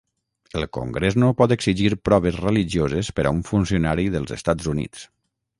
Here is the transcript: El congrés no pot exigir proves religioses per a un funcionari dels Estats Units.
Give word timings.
El 0.59 0.63
congrés 0.77 1.17
no 1.23 1.29
pot 1.41 1.53
exigir 1.57 1.91
proves 2.09 2.41
religioses 2.47 3.13
per 3.21 3.29
a 3.33 3.37
un 3.39 3.47
funcionari 3.53 4.11
dels 4.17 4.37
Estats 4.41 4.73
Units. 4.77 5.07